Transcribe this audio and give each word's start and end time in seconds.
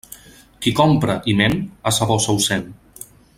Qui 0.65 0.73
compra 0.79 1.17
i 1.33 1.35
ment, 1.43 1.59
a 1.91 1.93
sa 1.99 2.09
bossa 2.13 2.35
ho 2.37 2.43
sent. 2.47 2.67